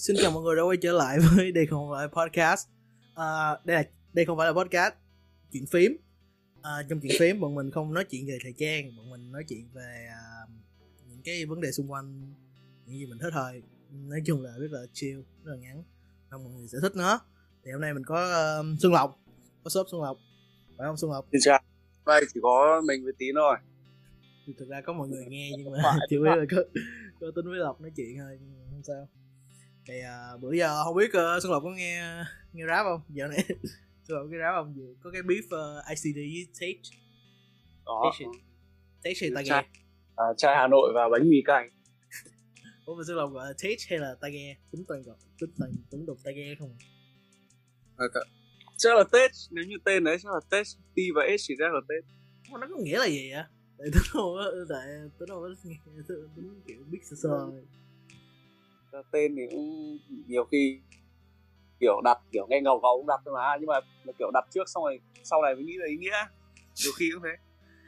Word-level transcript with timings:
xin 0.00 0.16
chào 0.22 0.30
mọi 0.30 0.42
người 0.42 0.56
đã 0.56 0.62
quay 0.62 0.76
trở 0.76 0.92
lại 0.92 1.18
với 1.36 1.52
đây 1.52 1.66
không 1.66 1.90
phải 1.92 2.08
podcast. 2.08 2.68
À, 3.14 3.56
đây 3.64 3.76
là 3.76 3.84
đây 4.12 4.24
không 4.24 4.38
phải 4.38 4.46
là 4.46 4.52
podcast 4.52 4.94
chuyện 5.52 5.66
phím. 5.66 5.96
À, 6.62 6.70
trong 6.88 7.00
chuyện 7.00 7.12
phím 7.18 7.40
bọn 7.40 7.54
mình 7.54 7.70
không 7.70 7.94
nói 7.94 8.04
chuyện 8.10 8.26
về 8.26 8.38
thời 8.42 8.52
trang, 8.58 8.96
bọn 8.96 9.10
mình 9.10 9.32
nói 9.32 9.44
chuyện 9.48 9.68
về 9.72 10.08
à, 10.10 10.22
những 11.08 11.22
cái 11.24 11.46
vấn 11.46 11.60
đề 11.60 11.72
xung 11.72 11.92
quanh 11.92 12.34
những 12.86 12.98
gì 12.98 13.06
mình 13.06 13.18
thích 13.18 13.30
thôi. 13.32 13.62
Nói 13.90 14.20
chung 14.26 14.42
là 14.42 14.50
rất 14.58 14.70
là 14.70 14.80
chill, 14.92 15.20
rất 15.44 15.52
là 15.52 15.56
ngắn. 15.56 15.82
Mong 16.30 16.44
mọi 16.44 16.52
người 16.52 16.68
sẽ 16.68 16.78
thích 16.82 16.96
nó. 16.96 17.20
Thì 17.64 17.72
hôm 17.72 17.80
nay 17.80 17.94
mình 17.94 18.04
có 18.06 18.24
uh, 18.60 18.80
Xuân 18.80 18.92
Lộc, 18.92 19.18
có 19.64 19.70
shop 19.70 19.86
Xuân 19.90 20.02
Lộc, 20.02 20.18
phải 20.78 20.86
không 20.86 20.96
Xuân 20.96 21.10
Lộc? 21.10 21.26
Xin 21.32 21.40
chào. 21.44 21.60
Đây 22.06 22.24
chỉ 22.34 22.40
có 22.42 22.82
mình 22.86 23.04
với 23.04 23.12
Tín 23.18 23.34
thôi. 23.34 23.56
Thực 24.58 24.68
ra 24.68 24.80
có 24.80 24.92
mọi 24.92 25.08
người 25.08 25.24
nghe 25.28 25.50
nhưng 25.58 25.72
mà 25.72 25.98
chưa 26.10 26.20
biết 26.20 26.30
là 26.36 26.44
có 26.50 26.62
có 27.20 27.26
tính 27.36 27.46
với 27.50 27.58
Lộc 27.58 27.80
nói 27.80 27.90
chuyện 27.96 28.18
thôi 28.18 28.38
nhưng 28.40 28.54
mà 28.58 28.64
không 28.70 28.82
sao 28.82 29.08
thì 29.90 29.98
uh, 30.34 30.40
bữa 30.40 30.52
giờ 30.52 30.84
không 30.84 30.96
biết 30.96 31.08
uh, 31.08 31.42
Xuân 31.42 31.52
Lộc 31.52 31.62
có 31.62 31.70
nghe 31.70 32.02
nghe 32.52 32.64
rap 32.66 32.84
không? 32.84 33.00
Giờ 33.08 33.26
này 33.26 33.44
Xuân 34.08 34.18
Lộc 34.18 34.26
cái 34.30 34.38
rap 34.40 34.54
không? 34.54 34.74
Vừa 34.74 34.94
có 35.02 35.10
cái 35.10 35.22
beef 35.22 35.44
uh, 35.80 35.84
ICD 35.88 36.16
với 36.16 36.46
Tate. 36.60 36.96
Có. 37.84 38.12
Tate 39.04 39.30
ta 39.34 39.42
nghe. 39.42 39.68
À, 40.16 40.24
chai 40.36 40.56
Hà 40.56 40.66
Nội 40.68 40.92
và 40.94 41.08
bánh 41.12 41.30
mì 41.30 41.36
cay. 41.44 41.70
ủa 42.84 42.94
mà 42.94 43.02
Xuân 43.06 43.16
Lộc 43.16 43.32
gọi 43.32 43.46
là 43.46 43.52
Tate 43.52 43.76
hay 43.88 43.98
là 43.98 44.14
ta 44.20 44.28
nghe? 44.28 44.56
Tính 44.72 44.84
toàn 44.88 45.02
gọi 45.02 45.16
tính 45.40 45.50
toàn 45.58 45.70
tính 45.90 46.06
đục 46.06 46.18
ta 46.24 46.30
nghe 46.30 46.54
không? 46.58 46.76
À, 47.96 48.06
cả- 48.14 48.30
Chắc 48.76 48.96
là 48.96 49.04
Tết, 49.12 49.30
nếu 49.50 49.64
như 49.64 49.76
tên 49.84 50.04
đấy 50.04 50.16
chắc 50.22 50.32
là 50.32 50.40
Tết. 50.50 50.66
T 50.94 50.98
và 51.14 51.22
S 51.38 51.40
chỉ 51.48 51.54
chắc 51.58 51.72
là 51.74 51.80
Tết. 51.88 52.04
Mà 52.52 52.58
nó 52.60 52.66
có 52.70 52.76
nghĩa 52.82 52.98
là 52.98 53.06
gì 53.06 53.30
vậy? 53.32 53.42
Tại 53.78 53.88
không 53.94 54.34
có 54.34 54.52
tại 54.68 54.86
tính 55.18 55.28
không 55.28 55.42
có 55.42 55.48
nghe 55.94 56.02
tính 56.36 56.60
kiểu 56.66 56.78
biết 56.90 56.98
sơ 57.10 57.16
sơ. 57.22 57.28
Ra 57.28 57.60
Tên 59.10 59.36
thì 59.36 59.42
cũng 59.50 59.98
nhiều 60.26 60.44
khi 60.44 60.80
kiểu 61.80 62.00
đặt 62.04 62.18
kiểu 62.32 62.46
nghe 62.50 62.60
ngầu 62.60 62.80
ngầu 62.80 62.96
cũng 62.98 63.06
đặt 63.06 63.20
thôi 63.24 63.34
mà 63.34 63.56
nhưng 63.60 63.66
mà 63.66 63.80
kiểu 64.18 64.30
đặt 64.34 64.44
trước 64.50 64.68
xong 64.68 64.84
rồi 64.84 65.00
sau 65.24 65.42
này 65.42 65.54
mới 65.54 65.64
nghĩ 65.64 65.76
là 65.76 65.86
ý 65.86 65.96
nghĩa. 65.96 66.24
Nhiều 66.84 66.92
khi 66.96 67.10
cũng 67.14 67.22
thế. 67.22 67.36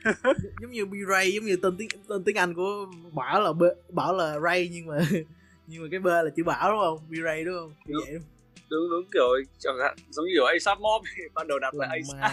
Giống 0.61 0.71
như 0.71 0.85
B-Ray 0.85 1.31
giống 1.31 1.45
như 1.45 1.57
tên 1.63 1.77
tiếng 1.79 1.89
tên 2.09 2.25
tiếng 2.25 2.37
Anh 2.37 2.55
của 2.55 2.87
Bảo 3.13 3.41
là 3.41 3.53
B, 3.53 3.63
Bảo 3.89 4.17
là 4.17 4.39
Ray 4.41 4.69
nhưng 4.73 4.87
mà 4.87 4.99
nhưng 5.67 5.83
mà 5.83 5.89
cái 5.91 6.01
B 6.01 6.07
là 6.07 6.31
chữ 6.37 6.45
Bảo 6.45 6.73
đúng 6.73 6.81
không? 6.81 6.99
B-Ray 7.11 7.45
đúng 7.45 7.55
không? 7.59 7.75
Đúng. 7.87 8.03
vậy. 8.07 8.13
Đúng 8.71 8.81
đúng 8.81 8.91
đúng 8.91 9.11
kiểu 9.13 9.29
chẳng 9.59 9.79
hạn 9.83 9.97
giống 10.11 10.25
như 10.25 10.33
kiểu 10.35 10.45
ASAP 10.45 10.79
Mob 10.81 11.03
thì 11.17 11.23
ban 11.35 11.49
đầu 11.49 11.59
đặt 11.59 11.75
là 11.75 11.87
ASAP 11.91 12.33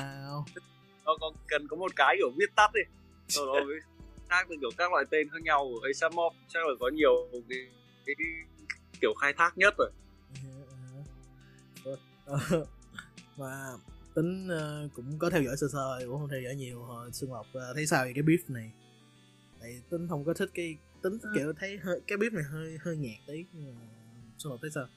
nó 1.05 1.17
có 1.21 1.31
cần 1.47 1.67
có 1.67 1.77
một 1.77 1.95
cái 1.95 2.15
kiểu 2.17 2.29
viết 2.37 2.55
tắt 2.55 2.71
đi 2.73 2.81
sau 3.27 3.45
đó 3.45 3.53
mới 3.53 3.79
khác 4.29 4.47
từ 4.49 4.55
kiểu 4.61 4.69
các 4.77 4.91
loại 4.91 5.05
tên 5.11 5.29
khác 5.29 5.41
nhau 5.43 5.69
của 5.73 5.87
ASAP 5.87 6.13
Mob. 6.13 6.33
Chắc 6.47 6.59
là 6.67 6.73
có 6.79 6.89
nhiều 6.89 7.27
cái, 7.49 7.59
cái, 8.05 8.15
cái 8.17 8.27
kiểu 9.01 9.13
khai 9.21 9.33
thác 9.33 9.57
nhất 9.57 9.73
rồi. 9.77 9.91
Ờ, 11.83 11.97
ờ. 12.49 12.65
mà 13.37 13.71
tính 14.15 14.47
ờ, 14.47 14.89
cũng 14.95 15.19
có 15.19 15.29
theo 15.29 15.41
dõi 15.41 15.57
sơ 15.57 15.67
sơ 15.73 15.99
cũng 16.05 16.19
không 16.19 16.29
theo 16.29 16.41
dõi 16.41 16.55
nhiều 16.55 16.83
hồi 16.83 17.11
Xuân 17.11 17.33
Lộc 17.33 17.45
ờ, 17.53 17.73
thấy 17.73 17.87
sao 17.87 18.05
về 18.05 18.11
cái 18.15 18.23
beef 18.23 18.39
này? 18.47 18.71
Tại 19.59 19.81
tính 19.89 20.07
không 20.09 20.25
có 20.25 20.33
thích 20.33 20.49
cái 20.53 20.77
tính 21.01 21.17
kiểu 21.35 21.53
thấy 21.53 21.77
hơi 21.77 22.01
cái 22.07 22.17
beef 22.17 22.33
này 22.33 22.43
hơi 22.43 22.77
hơi 22.81 22.97
nhạt 22.97 23.19
tí 23.27 23.45
nhưng 23.53 23.75
mà 23.75 23.85
Xuân 24.37 24.51
Lộc 24.51 24.61
thấy 24.61 24.71
sao? 24.71 24.87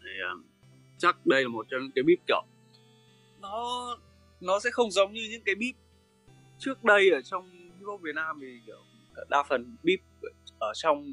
Thì 0.00 0.08
chắc 0.98 1.26
đây 1.26 1.42
là 1.42 1.48
một 1.48 1.66
trong 1.70 1.82
những 1.82 1.92
cái 1.94 2.02
bíp 2.02 2.18
kiểu 2.26 2.42
nó 3.40 3.86
nó 4.40 4.60
sẽ 4.60 4.70
không 4.70 4.90
giống 4.90 5.12
như 5.12 5.28
những 5.30 5.42
cái 5.44 5.54
bíp 5.54 5.74
trước 6.58 6.84
đây 6.84 7.10
ở 7.10 7.22
trong 7.22 7.50
hip 7.50 7.86
hop 7.86 8.00
Việt 8.00 8.14
Nam 8.14 8.38
thì 8.40 8.60
kiểu 8.66 8.84
đa 9.28 9.42
phần 9.48 9.76
bíp 9.82 10.00
ở 10.58 10.72
trong 10.74 11.12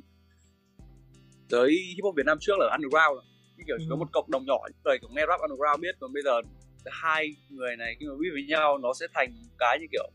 giới 1.50 1.72
hip 1.96 2.04
hop 2.04 2.16
Việt 2.16 2.26
Nam 2.26 2.38
trước 2.42 2.54
là 2.60 2.66
underground 2.72 3.14
rồi. 3.16 3.24
Như 3.58 3.64
kiểu 3.68 3.78
chỉ 3.80 3.86
có 3.90 3.96
Ừ. 3.96 4.00
một 4.00 4.08
cộng 4.14 4.32
đồng 4.32 4.46
nhỏ 4.46 4.58
những 4.68 4.82
người 4.86 4.98
kiểu 5.02 5.10
nghe 5.16 5.24
rap 5.28 5.40
underground 5.42 5.82
biết 5.82 5.96
còn 6.00 6.14
bây 6.14 6.24
giờ 6.24 6.42
hai 6.86 7.36
người 7.50 7.76
này 7.78 7.96
khi 8.00 8.06
mà 8.06 8.14
biết 8.20 8.30
với 8.34 8.44
nhau 8.44 8.78
nó 8.78 8.94
sẽ 9.00 9.06
thành 9.14 9.34
cái 9.60 9.78
như 9.80 9.86
kiểu 9.92 10.10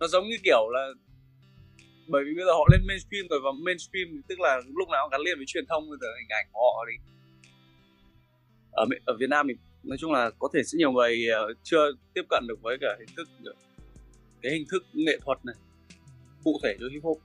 nó 0.00 0.06
giống 0.08 0.24
như 0.28 0.36
kiểu 0.44 0.68
là 0.72 0.88
bởi 2.06 2.24
vì 2.24 2.34
bây 2.34 2.44
giờ 2.44 2.52
họ 2.52 2.68
lên 2.72 2.86
mainstream 2.86 3.26
rồi 3.30 3.40
và 3.44 3.50
mainstream 3.64 4.22
tức 4.28 4.40
là 4.40 4.60
lúc 4.78 4.88
nào 4.88 5.04
cũng 5.04 5.10
gắn 5.10 5.20
liền 5.20 5.36
với 5.36 5.46
truyền 5.46 5.66
thông 5.66 5.90
bây 5.90 5.98
giờ 6.00 6.06
hình 6.20 6.28
ảnh 6.28 6.46
của 6.52 6.60
họ 6.60 6.84
thì 6.90 6.96
ở 8.72 8.86
ở 9.06 9.16
Việt 9.20 9.30
Nam 9.30 9.48
thì 9.48 9.54
nói 9.82 9.98
chung 10.00 10.12
là 10.12 10.30
có 10.38 10.48
thể 10.54 10.62
sẽ 10.62 10.76
nhiều 10.78 10.92
người 10.92 11.26
ờ, 11.34 11.52
chưa 11.62 11.90
tiếp 12.14 12.22
cận 12.30 12.44
được 12.48 12.62
với 12.62 12.78
cả 12.80 12.96
hình 12.98 13.08
thức 13.16 13.28
cái 14.42 14.52
hình 14.52 14.64
thức 14.70 14.84
nghệ 14.92 15.18
thuật 15.24 15.38
này 15.44 15.54
cụ 16.44 16.60
thể 16.62 16.76
cho 16.80 16.86
hip 16.92 17.02
hop 17.02 17.18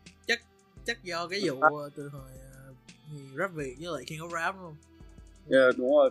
chắc 0.86 1.04
do 1.04 1.28
cái 1.28 1.42
vụ 1.50 1.62
từ 1.96 2.10
hồi 2.10 2.30
rap 3.38 3.52
Việt 3.54 3.76
với 3.80 3.88
lại 3.94 4.04
King 4.08 4.20
of 4.20 4.30
Rap 4.30 4.56
đúng 4.56 4.64
không? 4.64 4.76
Yeah, 5.52 5.78
đúng 5.78 5.90
rồi. 5.96 6.10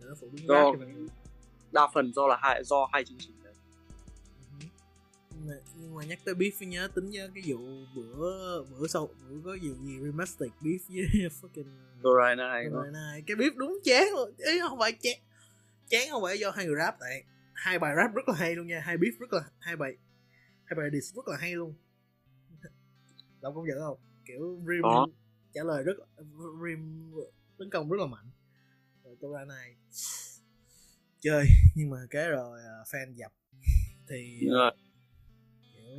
Để 0.00 0.06
nó 0.08 0.14
phụ 0.20 0.28
đúng 0.32 0.46
Do- 0.46 0.54
rap 0.54 0.80
cho 0.80 0.86
mình. 0.86 1.08
đa 1.72 1.88
phần 1.94 2.12
do 2.14 2.26
là 2.26 2.36
hai 2.42 2.64
do 2.64 2.88
hai 2.92 3.04
chương 3.04 3.18
trình 3.18 3.34
đấy. 3.44 3.54
Ừ. 4.60 4.66
nhưng 5.30 5.48
mà, 5.48 5.54
nhưng 5.76 5.94
mà 5.94 6.04
nhắc 6.04 6.18
tới 6.24 6.34
beef 6.34 6.68
nhớ 6.68 6.88
tính 6.94 7.10
nhớ 7.10 7.30
cái 7.34 7.42
vụ 7.46 7.58
bữa 7.94 8.64
bữa 8.64 8.86
sau 8.86 9.08
bữa 9.28 9.40
có 9.44 9.56
vụ 9.62 9.74
gì 9.84 9.98
remastered 10.02 10.52
beef 10.62 10.78
với 10.88 11.28
fucking 11.42 11.64
Dorai 12.02 12.36
này 12.92 13.22
cái 13.26 13.36
beef 13.36 13.50
đúng 13.56 13.78
chán 13.84 14.04
luôn. 14.12 14.30
Ý 14.38 14.60
không 14.68 14.78
phải 14.78 14.92
chán 14.92 15.14
chán 15.88 16.08
không 16.10 16.22
phải 16.22 16.38
do 16.38 16.50
hai 16.50 16.66
người 16.66 16.76
rap 16.78 16.96
tại. 17.00 17.24
Hai 17.52 17.78
bài 17.78 17.94
rap 17.96 18.14
rất 18.14 18.28
là 18.28 18.34
hay 18.34 18.56
luôn 18.56 18.66
nha. 18.66 18.80
Hai 18.84 18.96
beef 18.96 19.12
rất 19.20 19.32
là 19.32 19.40
hai 19.58 19.76
bài 19.76 19.96
hai 20.64 20.76
bài 20.76 20.88
diss 20.92 21.14
rất 21.16 21.28
là 21.28 21.36
hay 21.36 21.54
luôn. 21.54 21.74
Đâu 23.40 23.52
công 23.54 23.66
nhận 23.66 23.78
không? 23.80 23.98
Kiểu 24.24 24.58
rim. 24.68 24.82
Trả 25.54 25.62
lời 25.64 25.82
rất 25.82 25.94
rim 26.64 27.12
tấn 27.58 27.70
công 27.70 27.90
rất 27.90 27.96
là 28.00 28.06
mạnh. 28.06 28.30
Rồi 29.04 29.16
tôi 29.20 29.32
ra 29.34 29.44
này. 29.44 29.76
Chơi 31.20 31.44
nhưng 31.74 31.90
mà 31.90 31.98
cái 32.10 32.28
rồi 32.28 32.60
à, 32.60 32.76
fan 32.90 33.14
dập. 33.14 33.32
Thì 34.08 34.40
mà 34.50 34.70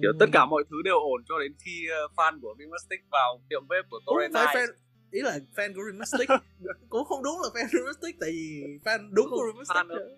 kiểu 0.01 0.11
tất 0.19 0.25
cả 0.33 0.45
mọi 0.45 0.63
thứ 0.69 0.81
đều 0.85 0.95
ổn 0.99 1.23
cho 1.29 1.39
đến 1.39 1.53
khi 1.59 1.87
ờ, 1.89 2.07
fan 2.15 2.39
của 2.41 2.55
Rimastic 2.59 2.99
vào 3.11 3.41
tiệm 3.49 3.67
bếp 3.67 3.85
của 3.89 3.99
này 4.33 4.55
fan 4.55 4.67
ý 5.11 5.21
là 5.21 5.39
fan 5.55 5.73
của 5.75 5.81
Rimastic 5.91 6.29
cũng 6.89 7.05
không 7.05 7.23
đúng 7.23 7.35
là 7.43 7.49
fan 7.53 7.67
Rimastic 7.71 8.15
tại 8.19 8.29
vì 8.31 8.63
fan 8.83 9.09
đúng 9.11 9.27
của 9.29 9.43
Rimastic 9.53 9.75
fan 9.75 10.17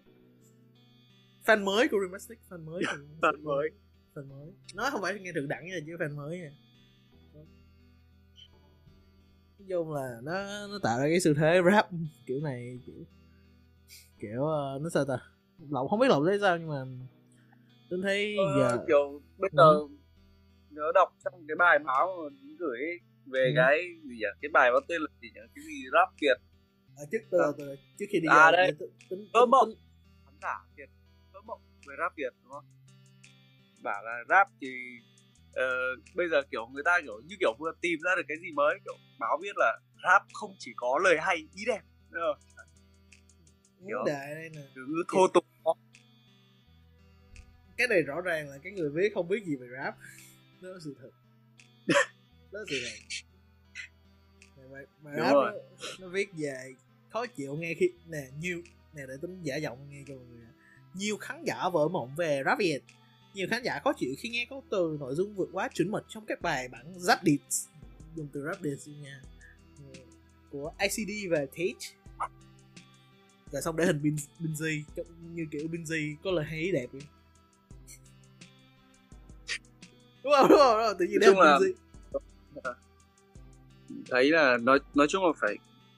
fan 1.45 1.63
mới 1.63 1.87
của 1.87 1.97
Rimastic 2.05 2.39
fan 2.49 2.65
mới 2.65 2.83
fan 3.21 3.43
mới. 3.43 3.69
Fan 4.15 4.29
mới. 4.29 4.51
Nói 4.75 4.91
không 4.91 5.01
phải 5.01 5.19
nghe 5.19 5.31
thượng 5.35 5.47
đẳng 5.47 5.67
nha 5.67 5.77
chứ 5.85 5.95
fan 5.99 6.15
mới 6.15 6.39
nha 6.39 6.51
nói 9.61 9.79
chung 9.79 9.93
là 9.93 10.19
nó 10.23 10.67
nó 10.67 10.79
tạo 10.83 10.99
ra 10.99 11.05
cái 11.09 11.19
xu 11.19 11.33
thế 11.33 11.61
rap 11.71 11.89
kiểu 12.25 12.39
này 12.41 12.79
kiểu 12.85 12.95
kiểu 14.19 14.45
ờ, 14.45 14.79
nó 14.81 14.89
sao 14.89 15.05
ta 15.05 15.17
lộc 15.69 15.87
không 15.89 15.99
biết 15.99 16.07
lộc 16.09 16.23
thấy 16.25 16.37
sao 16.41 16.57
nhưng 16.57 16.69
mà 16.69 16.85
tôi 17.89 17.99
thấy 18.03 18.35
Ờ, 18.37 18.43
giờ 18.59 18.77
kiểu 18.87 19.21
bây 19.37 19.49
Ừ. 19.53 19.57
giờ 19.57 19.95
nhớ 20.69 20.91
đọc 20.95 21.09
trong 21.23 21.33
cái 21.47 21.55
bài 21.55 21.79
báo 21.79 22.29
gửi 22.59 22.79
về 23.25 23.45
Ừ. 23.49 23.53
cái 23.55 23.77
gì 24.03 24.15
nhỉ 24.15 24.25
cái 24.41 24.49
bài 24.53 24.69
có 24.73 24.81
tên 24.87 25.01
là 25.01 25.07
gì 25.21 25.27
nhỉ 25.35 25.41
cái 25.55 25.63
gì 25.65 25.83
rap 25.93 26.09
Việt 26.21 26.37
à, 26.97 27.03
trước 27.11 27.17
từ, 27.31 27.37
từ, 27.57 27.75
trước 27.99 28.05
khi 28.09 28.19
đi 28.19 28.27
À, 28.29 28.51
đây. 28.51 28.71
Vỡ 29.33 29.45
mộng. 29.45 29.69
khán 30.25 30.33
giả 30.41 30.65
Việt 30.77 30.89
vỡ 31.33 31.41
mộng 31.45 31.61
về 31.87 31.95
rap 31.99 32.11
Việt 32.17 32.33
đúng 32.43 32.51
không 32.51 32.65
bảo 33.83 34.03
là 34.03 34.23
rap 34.29 34.47
thì 34.61 34.67
ờ, 35.53 35.95
bây 36.15 36.29
giờ 36.29 36.41
kiểu 36.51 36.67
người 36.67 36.83
ta 36.85 37.01
kiểu 37.01 37.21
như 37.25 37.35
kiểu 37.39 37.53
vừa 37.59 37.71
tìm 37.81 37.99
ra 38.03 38.11
được 38.15 38.23
cái 38.27 38.37
gì 38.41 38.51
mới 38.51 38.79
kiểu 38.85 38.95
báo 39.19 39.39
viết 39.41 39.57
là 39.57 39.79
rap 40.03 40.23
không 40.33 40.55
chỉ 40.59 40.71
có 40.75 40.99
lời 41.03 41.17
hay 41.21 41.35
ý 41.55 41.65
đẹp 41.65 41.81
không? 42.11 42.37
vấn 43.79 44.05
đề 44.05 44.35
đây 44.35 44.49
nè. 44.49 44.61
ngữ 44.75 45.03
thô 45.13 45.27
tục. 45.27 45.45
Cái 47.77 47.87
này 47.87 48.01
rõ 48.01 48.21
ràng 48.21 48.49
là 48.49 48.57
cái 48.63 48.71
người 48.71 48.89
viết 48.89 49.13
không 49.13 49.27
biết 49.27 49.45
gì 49.45 49.55
về 49.55 49.67
rap. 49.77 49.95
Đó 50.61 50.69
là 50.69 50.79
sự 50.83 50.95
thật. 51.01 51.09
Đó 52.51 52.59
là 52.59 52.65
sự 52.69 52.75
thật. 52.83 53.25
Mà, 54.71 54.79
mà 55.01 55.11
rap 55.15 55.33
nó, 55.33 55.51
nó 55.99 56.07
viết 56.07 56.29
về 56.37 56.73
khó 57.09 57.25
chịu 57.25 57.55
nghe 57.55 57.73
khi 57.79 57.89
nè 58.07 58.23
nhiều 58.39 58.61
nè 58.93 59.01
để 59.07 59.13
tính 59.21 59.39
giả 59.43 59.55
giọng 59.55 59.89
nghe 59.89 60.03
cho 60.07 60.13
mọi 60.15 60.25
người 60.25 60.41
nhiều 60.93 61.17
khán 61.17 61.43
giả 61.43 61.69
vỡ 61.69 61.87
mộng 61.87 62.15
về 62.17 62.41
rap 62.45 62.59
Việt 62.59 62.79
nhiều 63.33 63.47
khán 63.49 63.63
giả 63.63 63.79
khó 63.83 63.93
chịu 63.97 64.13
khi 64.17 64.29
nghe 64.29 64.47
có 64.49 64.61
từ 64.69 64.97
nội 64.99 65.15
dung 65.15 65.35
vượt 65.35 65.49
quá 65.51 65.69
chuẩn 65.73 65.91
mực 65.91 66.05
trong 66.09 66.25
các 66.25 66.41
bài 66.41 66.67
bản 66.67 66.93
beats 67.23 67.67
dùng 68.15 68.27
từ 68.33 68.41
luôn 68.41 69.01
nha. 69.01 69.21
Ừ, 69.93 69.99
của 70.51 70.71
ICD 70.79 71.31
và 71.31 71.37
Tate. 71.37 71.95
Rồi 73.51 73.61
xong 73.61 73.75
để 73.75 73.85
hình 73.85 74.01
Bin 74.01 74.15
Binz 74.39 74.83
như 75.35 75.45
kiểu 75.51 75.61
Binz 75.71 76.15
có 76.23 76.31
lời 76.31 76.45
hay 76.45 76.71
đẹp 76.71 76.87
đúng 76.93 77.01
không? 77.01 77.09
Đúng 80.23 80.33
không, 80.37 80.49
đúng 80.49 80.59
không? 80.59 80.95
tự 80.99 81.05
nhiên 81.05 81.19
để 81.19 81.27
hình 81.27 81.37
là- 81.37 81.59
Binz 81.59 81.73
thấy 84.09 84.29
là 84.31 84.57
nói 84.57 84.79
nói 84.95 85.07
chung 85.09 85.25
là 85.25 85.31
phải 85.41 85.55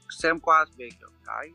xem 0.10 0.40
qua 0.40 0.66
về 0.78 0.90
kiểu 1.00 1.10
cái 1.26 1.50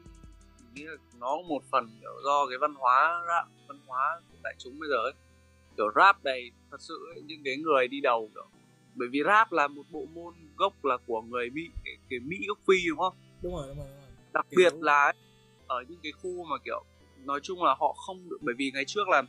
mình 0.59 0.75
nghĩ 0.75 0.85
là 0.85 0.97
nó 1.21 1.37
một 1.49 1.63
phần 1.71 1.89
kiểu 2.01 2.11
do 2.25 2.47
cái 2.49 2.59
văn 2.59 2.75
hóa 2.75 3.25
rap 3.29 3.47
văn 3.69 3.81
hóa 3.87 4.21
của 4.33 4.39
đại 4.43 4.55
chúng 4.59 4.79
bây 4.79 4.89
giờ 4.89 4.97
ấy 4.97 5.13
kiểu 5.79 5.91
rap 5.97 6.25
này 6.25 6.51
thật 6.71 6.77
sự 6.81 6.95
ấy, 7.15 7.23
những 7.27 7.41
cái 7.45 7.57
người 7.57 7.89
đi 7.89 8.01
đầu 8.01 8.31
kiểu 8.35 8.47
bởi 8.95 9.09
vì 9.13 9.21
rap 9.27 9.53
là 9.53 9.69
một 9.69 9.83
bộ 9.91 10.07
môn 10.15 10.35
gốc 10.57 10.85
là 10.85 10.97
của 11.07 11.23
người 11.23 11.51
mỹ 11.51 11.63
cái, 12.11 12.19
mỹ 12.21 12.37
gốc 12.49 12.59
phi 12.69 12.75
đúng 12.89 12.99
không 12.99 13.15
đúng 13.43 13.53
rồi 13.55 13.67
đúng 13.69 13.77
rồi, 13.79 13.87
đúng 13.89 13.97
rồi. 14.01 14.11
đặc 14.33 14.47
Kiểu- 14.51 14.57
biệt 14.57 14.75
là 14.81 15.13
ở 15.67 15.85
những 15.89 15.99
cái 16.03 16.13
khu 16.13 16.45
mà 16.45 16.57
kiểu 16.65 16.85
nói 17.25 17.41
chung 17.43 17.63
là 17.65 17.75
họ 17.79 17.93
không 18.07 18.29
được 18.29 18.39
bởi 18.41 18.55
vì 18.59 18.71
ngày 18.75 18.85
trước 18.87 19.09
là 19.09 19.23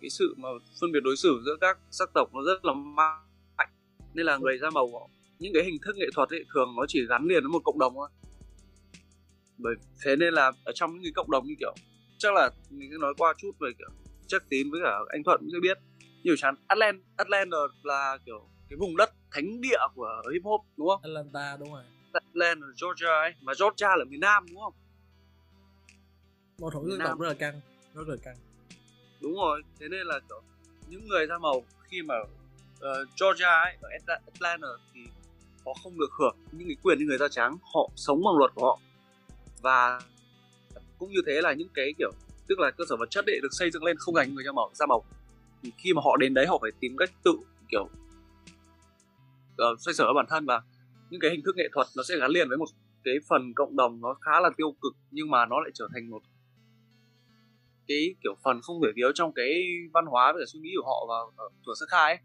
cái 0.00 0.10
sự 0.10 0.34
mà 0.38 0.48
phân 0.80 0.92
biệt 0.92 1.00
đối 1.04 1.16
xử 1.16 1.42
giữa 1.46 1.56
các 1.60 1.78
sắc 1.90 2.10
tộc 2.14 2.34
nó 2.34 2.40
rất 2.46 2.64
là 2.64 2.72
mạnh 2.74 3.68
nên 4.14 4.26
là 4.26 4.36
người 4.36 4.58
da 4.58 4.70
màu 4.70 4.92
họ 4.92 5.08
những 5.38 5.52
cái 5.54 5.64
hình 5.64 5.76
thức 5.82 5.96
nghệ 5.96 6.06
thuật 6.14 6.28
ấy 6.30 6.44
thường 6.54 6.68
nó 6.76 6.84
chỉ 6.88 7.06
gắn 7.08 7.24
liền 7.26 7.42
với 7.42 7.50
một 7.50 7.60
cộng 7.64 7.78
đồng 7.78 7.94
thôi 7.94 8.08
bởi 9.58 9.74
thế 10.04 10.16
nên 10.16 10.34
là 10.34 10.52
ở 10.64 10.72
trong 10.74 10.92
những 10.94 11.02
cái 11.02 11.12
cộng 11.14 11.30
đồng 11.30 11.46
như 11.46 11.54
kiểu 11.60 11.74
chắc 12.18 12.34
là 12.34 12.50
mình 12.70 12.90
sẽ 12.92 12.96
nói 13.00 13.14
qua 13.18 13.34
chút 13.38 13.50
về 13.60 13.68
kiểu 13.78 13.88
chắc 14.32 14.48
tín 14.48 14.70
với 14.70 14.80
cả 14.84 14.98
anh 15.08 15.22
thuận 15.24 15.40
cũng 15.40 15.50
sẽ 15.52 15.58
biết. 15.62 15.78
Nhiều 16.22 16.36
chán. 16.36 16.54
Atlant 16.66 17.02
Atlanta 17.16 17.56
là 17.82 18.18
kiểu 18.26 18.48
cái 18.68 18.76
vùng 18.76 18.96
đất 18.96 19.10
thánh 19.30 19.60
địa 19.60 19.78
của 19.94 20.22
hip 20.32 20.42
hop 20.44 20.60
đúng 20.76 20.88
không? 20.88 21.00
Atlanta 21.02 21.56
đúng 21.60 21.72
rồi. 21.72 21.82
Atlanta 22.12 22.66
Georgia 22.82 23.20
ấy. 23.20 23.34
Mà 23.40 23.52
Georgia 23.60 23.96
là 23.96 24.04
miền 24.04 24.20
Nam 24.20 24.46
đúng 24.50 24.60
không? 24.60 24.74
Mâu 26.58 26.70
thuẫn 26.70 26.90
dân 26.90 26.98
tộc 27.04 27.18
rất 27.18 27.28
là 27.28 27.34
căng 27.34 27.60
rất 27.94 28.08
là 28.08 28.16
căng. 28.22 28.36
Đúng 29.20 29.34
rồi 29.34 29.62
thế 29.80 29.88
nên 29.88 30.06
là 30.06 30.20
kiểu 30.28 30.42
những 30.88 31.08
người 31.08 31.26
da 31.26 31.38
màu 31.38 31.62
khi 31.82 32.02
mà 32.02 32.14
ờ, 32.80 33.04
Georgia 33.20 33.60
ấy 33.64 33.76
ở 33.82 33.88
Atla- 33.88 34.20
Atlanta 34.32 34.68
thì 34.94 35.00
họ 35.64 35.72
không 35.82 35.98
được 35.98 36.10
hưởng 36.18 36.36
những 36.52 36.68
cái 36.68 36.76
quyền 36.82 36.98
như 36.98 37.04
người 37.04 37.18
da 37.18 37.28
trắng. 37.28 37.56
Họ 37.74 37.90
sống 37.96 38.24
bằng 38.24 38.36
luật 38.38 38.50
của 38.54 38.66
họ. 38.66 38.78
Và 39.62 40.00
cũng 40.98 41.10
như 41.10 41.20
thế 41.26 41.40
là 41.42 41.52
những 41.52 41.68
cái 41.74 41.94
kiểu 41.98 42.10
tức 42.52 42.58
là 42.60 42.70
cơ 42.70 42.84
sở 42.88 42.96
vật 42.96 43.10
chất 43.10 43.24
ấy 43.26 43.40
được 43.42 43.48
xây 43.52 43.70
dựng 43.70 43.84
lên 43.84 43.96
không 43.98 44.14
dành 44.14 44.34
người 44.34 44.44
da 44.44 44.52
màu 44.52 44.70
da 44.74 44.86
màu 44.86 45.04
thì 45.62 45.72
khi 45.78 45.92
mà 45.94 46.02
họ 46.04 46.16
đến 46.16 46.34
đấy 46.34 46.46
họ 46.46 46.58
phải 46.62 46.70
tìm 46.80 46.96
cách 46.98 47.10
tự 47.24 47.32
kiểu 47.70 47.84
uh, 47.84 49.80
xoay 49.80 49.94
sở 49.94 50.12
bản 50.12 50.26
thân 50.28 50.46
và 50.46 50.62
những 51.10 51.20
cái 51.20 51.30
hình 51.30 51.40
thức 51.44 51.56
nghệ 51.56 51.68
thuật 51.72 51.86
nó 51.96 52.02
sẽ 52.08 52.14
gắn 52.20 52.30
liền 52.30 52.48
với 52.48 52.58
một 52.58 52.66
cái 53.04 53.14
phần 53.28 53.54
cộng 53.54 53.76
đồng 53.76 54.00
nó 54.00 54.14
khá 54.20 54.40
là 54.40 54.50
tiêu 54.56 54.72
cực 54.82 54.92
nhưng 55.10 55.30
mà 55.30 55.46
nó 55.46 55.60
lại 55.60 55.70
trở 55.74 55.88
thành 55.94 56.10
một 56.10 56.22
cái 57.88 58.14
kiểu 58.22 58.34
phần 58.44 58.60
không 58.62 58.76
thể 58.82 58.88
thiếu 58.96 59.12
trong 59.14 59.32
cái 59.32 59.64
văn 59.94 60.06
hóa 60.06 60.32
và 60.32 60.40
suy 60.46 60.60
nghĩ 60.60 60.70
của 60.76 60.86
họ 60.86 61.06
vào 61.08 61.32
ở 61.36 61.48
tuổi 61.66 61.74
sơ 61.80 61.86
khai 61.88 62.12
ấy. 62.12 62.18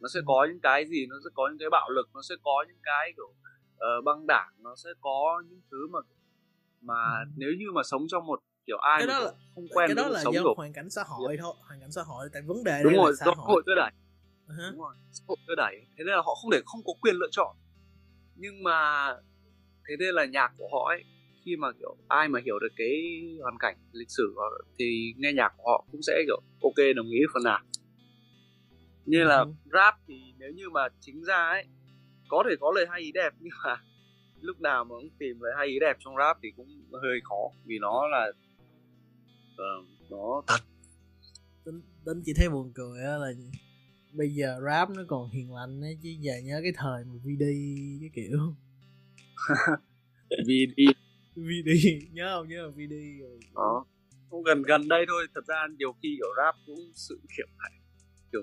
nó 0.00 0.08
sẽ 0.14 0.20
Ừ. 0.20 0.24
có 0.26 0.46
những 0.50 0.60
cái 0.60 0.86
gì 0.86 1.06
nó 1.06 1.16
sẽ 1.24 1.30
có 1.34 1.48
những 1.48 1.58
cái 1.58 1.70
bạo 1.70 1.90
lực 1.90 2.08
nó 2.14 2.20
sẽ 2.28 2.34
có 2.42 2.64
những 2.68 2.80
cái 2.82 3.12
kiểu 3.16 3.34
ờ, 3.78 4.00
băng 4.04 4.26
đảng 4.26 4.52
nó 4.58 4.74
sẽ 4.84 4.90
có 5.00 5.42
những 5.48 5.60
thứ 5.70 5.88
mà 5.92 5.98
mà 6.80 7.20
Ừ. 7.20 7.30
nếu 7.36 7.50
như 7.58 7.66
mà 7.74 7.82
sống 7.84 8.02
trong 8.08 8.26
một 8.26 8.40
kiểu 8.66 8.76
ai 8.78 8.98
Cái 9.00 9.06
đó 9.06 9.18
là- 9.20 9.32
không 9.54 9.64
quen 9.74 9.88
cái 9.88 9.94
đó 9.94 10.08
là 10.08 10.20
sống 10.24 10.34
do 10.34 10.40
kiểu 10.42 10.54
hoàn 10.56 10.72
cảnh 10.72 10.90
xã 10.90 11.02
hội 11.02 11.36
thôi 11.40 11.54
hoàn 11.68 11.80
cảnh 11.80 11.92
xã 11.92 12.02
hội 12.02 12.28
tại 12.32 12.42
vấn 12.42 12.64
đề 12.64 12.80
đúng 12.84 12.92
đây 12.92 12.96
rồi 13.02 13.10
là 13.10 13.16
xã 13.18 13.26
hội 13.36 13.62
đưa 13.66 13.74
đẩy. 13.74 13.90
Uh-huh. 14.48 14.70
đúng 14.72 14.80
rồi 14.80 14.94
xã 15.12 15.24
hội 15.28 15.36
đưa 15.48 15.54
đẩy. 15.56 15.76
Thế 15.98 16.04
nên 16.04 16.14
là 16.14 16.16
họ 16.16 16.34
không 16.42 16.50
thể 16.50 16.60
không 16.64 16.80
có 16.86 16.92
quyền 17.00 17.14
lựa 17.16 17.28
chọn. 17.30 17.56
Nhưng 18.36 18.62
mà 18.62 19.06
thế 19.88 19.94
nên 19.98 20.14
là 20.14 20.24
nhạc 20.24 20.52
của 20.58 20.68
họ 20.72 20.88
ấy 20.90 21.04
khi 21.44 21.56
mà 21.56 21.72
kiểu 21.78 21.96
ai 22.08 22.28
mà 22.28 22.40
hiểu 22.44 22.58
được 22.58 22.72
cái 22.76 22.92
hoàn 23.42 23.58
cảnh 23.58 23.76
lịch 23.92 24.10
sử 24.10 24.32
của 24.34 24.40
họ, 24.40 24.50
thì 24.78 25.14
nghe 25.16 25.32
nhạc 25.32 25.52
của 25.56 25.70
họ 25.70 25.84
cũng 25.92 26.02
sẽ 26.02 26.22
kiểu 26.26 26.40
ok 26.62 26.76
đồng 26.96 27.06
ý 27.10 27.20
phần 27.34 27.42
nào. 27.42 27.60
Như 29.06 29.24
là 29.24 29.38
Ừ. 29.38 29.52
rap 29.72 29.94
thì 30.08 30.34
nếu 30.38 30.50
như 30.54 30.70
mà 30.70 30.88
chính 31.00 31.24
ra 31.24 31.46
ấy 31.48 31.64
có 32.28 32.42
thể 32.48 32.54
có 32.60 32.72
lời 32.74 32.86
hay 32.90 33.00
ý 33.00 33.12
đẹp 33.12 33.30
nhưng 33.40 33.52
mà 33.64 33.76
lúc 34.40 34.60
nào 34.60 34.84
mà 34.84 34.88
cũng 34.94 35.10
tìm 35.18 35.40
lời 35.40 35.52
hay 35.56 35.66
ý 35.66 35.78
đẹp 35.80 35.96
trong 36.00 36.14
rap 36.18 36.36
thì 36.42 36.48
cũng 36.56 36.68
hơi 37.02 37.20
khó 37.24 37.50
vì 37.64 37.78
nó 37.80 38.06
là 38.08 38.32
ờ, 39.56 39.84
nó 40.10 40.42
thật. 40.46 40.58
Tính, 41.64 41.80
tính 42.04 42.22
chỉ 42.24 42.32
thấy 42.36 42.48
buồn 42.48 42.72
cười 42.74 43.00
á 43.02 43.16
là 43.16 43.32
bây 44.12 44.34
giờ 44.34 44.60
rap 44.66 44.90
nó 44.90 45.02
còn 45.08 45.30
hiền 45.30 45.54
lành 45.54 45.80
ấy 45.82 45.98
chứ 46.02 46.08
giờ 46.20 46.32
nhớ 46.44 46.60
cái 46.62 46.72
thời 46.76 47.04
mà 47.04 47.12
VD 47.24 47.44
cái 48.00 48.10
kiểu. 48.14 48.54
Đi 50.46 50.66
VD 51.36 51.70
nhớ 52.12 52.36
không? 52.38 52.48
Nhớ 52.48 52.62
không? 52.64 52.72
VD 52.74 53.20
rồi. 53.20 53.40
Đó. 53.54 53.84
Cũng 54.30 54.42
gần 54.42 54.62
gần 54.62 54.88
đây 54.88 55.04
thôi 55.08 55.26
thật 55.34 55.40
ra 55.46 55.66
nhiều 55.78 55.92
khi 56.02 56.16
kiểu 56.18 56.28
rap 56.36 56.56
cũng 56.66 56.90
sự 56.94 57.20
kiểu 57.36 57.46
này 57.58 57.72
kiểu 58.32 58.42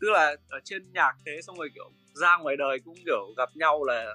tức 0.00 0.08
là 0.12 0.36
ở 0.48 0.60
trên 0.64 0.92
nhạc 0.92 1.12
thế 1.26 1.40
xong 1.42 1.56
rồi 1.58 1.68
kiểu 1.74 1.90
ra 2.14 2.38
ngoài 2.42 2.56
đời 2.56 2.78
cũng 2.84 2.94
kiểu 3.04 3.34
gặp 3.36 3.56
nhau 3.56 3.84
là 3.84 4.14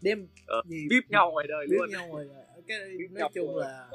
đem 0.00 0.26
Ờ, 0.46 0.62
gì? 0.64 0.86
bíp 0.88 1.10
nhau 1.10 1.30
ngoài 1.30 1.46
đời 1.48 1.66
biết 1.70 1.76
luôn. 1.76 1.90
nhau 1.90 2.08
rồi 2.12 2.28
cái 2.66 2.78
Biết 2.98 3.08
nói 3.10 3.28
chung 3.34 3.46
rồi. 3.54 3.64
là 3.64 3.90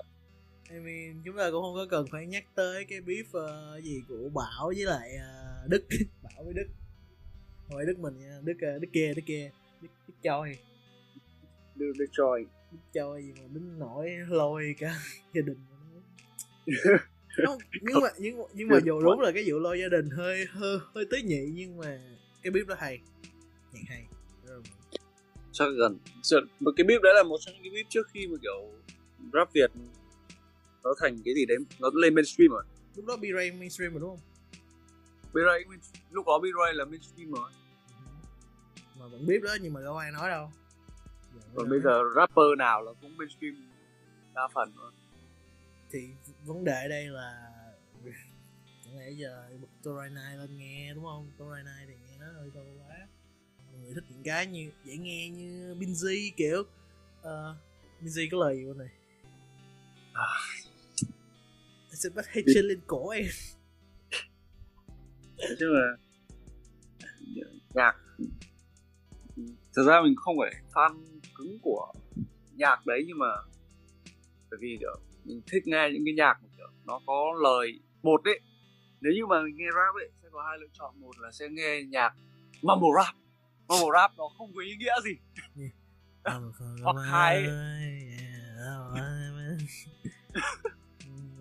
I 0.70 0.76
mean, 0.80 1.22
chúng 1.26 1.38
ta 1.38 1.52
cũng 1.52 1.62
không 1.62 1.76
có 1.76 1.86
cần 1.90 2.06
phải 2.12 2.26
nhắc 2.26 2.44
tới 2.56 2.86
cái 2.86 3.02
beef 3.02 3.24
ờ, 3.32 3.82
gì 3.84 4.02
của 4.08 4.30
Bảo 4.34 4.68
với 4.76 4.86
lại 4.86 5.16
ờ, 5.16 5.66
Đức. 5.70 5.84
Bảo 6.24 6.44
với 6.44 6.54
Đức. 6.54 6.68
Phải 7.76 7.86
Đức 7.86 8.00
mình 8.00 8.18
nha. 8.20 8.40
Đức 8.44 8.54
ờ, 8.62 8.80
Đức 8.80 8.88
kia 8.94 9.14
Đức 9.16 9.22
kia. 9.26 9.52
Đức, 9.82 9.88
Đức 10.08 10.14
Choi. 10.24 10.58
Đưa 11.76 11.92
đưa 12.00 12.06
trôi 12.12 12.46
Đức 12.72 12.78
Choi 12.94 13.24
gì 13.24 13.32
mà 13.42 13.48
đến 13.54 13.80
nỗi 13.80 14.12
lôi 14.28 14.76
cả 14.80 14.96
gia 15.34 15.42
đình 15.42 15.58
không, 17.46 17.58
nhưng 17.82 18.02
mà 18.02 18.10
nhưng, 18.18 18.38
mà- 18.38 18.44
nhưng 18.54 18.68
mà 18.68 18.80
dù 18.86 19.02
đúng 19.02 19.20
là 19.20 19.32
cái 19.32 19.44
vụ 19.48 19.60
lôi 19.60 19.80
gia 19.80 19.88
đình 19.90 20.10
hơi 20.10 20.46
hơi 20.50 20.78
hơi 20.96 21.06
tế 21.12 21.22
nhị 21.22 21.46
nhưng 21.54 21.78
mà 21.78 22.02
cái 22.44 22.52
beef 22.52 22.66
đó 22.66 22.76
hay. 22.80 23.00
Nhạc 23.74 23.82
hay. 23.88 24.06
Chắc 25.52 25.66
gần. 25.78 25.98
Cái 26.78 26.84
bíp 26.86 27.02
đấy 27.02 27.14
là 27.16 27.24
một 27.24 27.38
trong 27.40 27.54
những 27.56 27.64
cái 27.64 27.72
bíp 27.74 27.86
trước 27.90 28.08
khi 28.14 28.28
mà 28.28 28.38
kiểu 28.42 28.72
rap 29.34 29.54
Việt 29.54 29.72
nó 30.84 30.94
thành 31.00 31.18
cái 31.26 31.34
gì 31.36 31.46
đấy 31.46 31.58
nó 31.80 31.90
lên 31.94 32.16
mainstream 32.16 32.52
rồi. 32.52 32.64
Lúc 32.96 33.06
đó 33.06 33.16
B-Ray 33.16 33.60
mainstream 33.60 33.92
rồi 33.92 34.02
đúng 34.02 34.10
không? 34.10 34.20
B-Ray 35.34 35.64
lúc 36.12 36.26
đó 36.26 36.40
B-Ray 36.40 36.74
là 36.74 36.86
mainstream 36.86 37.32
rồi. 37.32 37.52
Mà 39.00 39.08
vẫn 39.08 39.26
biết 39.28 39.44
đó 39.44 39.58
nhưng 39.62 39.74
mà 39.74 39.82
đâu 39.82 39.98
ai 39.98 40.12
nói 40.12 40.30
đâu. 40.30 40.52
Giờ 41.34 41.42
còn 41.56 41.70
bây 41.70 41.80
giờ 41.80 42.04
rapper 42.16 42.58
nào 42.58 42.82
là 42.82 42.92
cũng 43.02 43.18
mainstream 43.18 43.56
đa 44.36 44.48
phần 44.54 44.74
rồi 44.76 44.92
thì 45.94 46.10
vấn 46.46 46.64
đề 46.64 46.88
đây 46.90 47.08
là 47.08 47.52
chẳng 48.86 48.98
lẽ 49.00 49.12
giờ 49.12 49.50
bật 49.62 49.68
Torai 49.84 50.10
Night 50.10 50.38
lên 50.38 50.58
nghe 50.58 50.94
đúng 50.94 51.04
không? 51.04 51.32
Torai 51.38 51.64
Night 51.64 51.88
thì 51.88 51.94
nghe 51.94 52.18
nó 52.20 52.26
hơi 52.40 52.50
to 52.56 52.62
quá. 52.62 53.08
Mọi 53.72 53.82
người 53.82 53.94
thích 53.96 54.04
những 54.10 54.24
cái 54.24 54.48
như 54.48 54.72
dễ 54.86 54.98
nghe 54.98 55.30
như 55.30 55.76
Binz 55.80 56.32
kiểu 56.38 56.60
uh, 57.20 57.26
Binz 58.02 58.28
có 58.32 58.38
lời 58.38 58.56
gì 58.56 58.64
này 58.78 58.90
sẽ 61.96 62.10
bắt 62.16 62.26
hay 62.28 62.44
trên 62.54 62.66
lên 62.66 62.80
cổ 62.88 63.10
em. 63.10 63.26
Nói 65.38 65.56
chung 65.60 65.70
là 65.70 65.98
nhạc. 67.74 67.94
Thực 69.76 69.88
ra 69.88 70.02
mình 70.04 70.16
không 70.16 70.36
phải 70.40 70.54
fan 70.74 71.06
cứng 71.38 71.60
của 71.62 71.94
nhạc 72.56 72.86
đấy 72.86 73.04
nhưng 73.08 73.18
mà 73.18 73.28
bởi 74.52 74.58
vì 74.62 74.78
kiểu 74.80 74.96
mình 75.26 75.42
thích 75.48 75.64
nghe 75.66 75.90
những 75.94 76.04
cái 76.06 76.14
nhạc 76.14 76.34
mà 76.44 76.50
kiểu 76.58 76.68
nó 76.86 77.00
có 77.06 77.34
lời 77.44 77.80
một 78.04 78.22
ấy. 78.26 78.40
Nếu 79.02 79.14
như 79.14 79.26
mà 79.26 79.42
mình 79.42 79.56
nghe 79.58 79.66
rap 79.66 79.96
ấy 79.96 80.10
sẽ 80.24 80.30
có 80.32 80.44
hai 80.50 80.58
lựa 80.60 80.68
chọn. 80.74 81.02
Một 81.02 81.20
là 81.20 81.32
sẽ 81.32 81.48
nghe 81.50 81.84
nhạc 81.90 82.14
mumble 82.62 82.90
rap. 82.98 83.16
Mumble 83.68 84.00
rap 84.00 84.12
nó 84.18 84.24
không 84.38 84.52
có 84.56 84.62
ý 84.62 84.76
nghĩa 84.76 84.94
gì. 85.04 85.12
Hoặc 86.84 86.96
hai- 87.12 87.44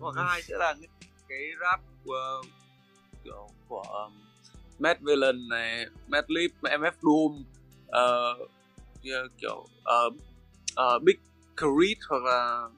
hoặc 0.03 0.15
hai 0.15 0.41
sẽ 0.41 0.57
là 0.57 0.75
cái 1.27 1.51
rap 1.61 1.81
của 2.05 2.41
kiểu 3.23 3.47
của 3.67 3.81
um, 3.81 4.13
Matt 4.79 5.01
Villain 5.01 5.47
này, 5.49 5.85
Matt 6.07 6.29
Lip, 6.29 6.51
MF 6.61 6.91
Doom, 7.01 7.43
uh, 7.87 8.49
kia 9.01 9.17
kiểu 9.37 9.65
uh, 10.07 10.13
uh, 10.79 11.03
Big 11.03 11.17
Crit 11.57 11.97
hoặc 12.09 12.23
là 12.23 12.69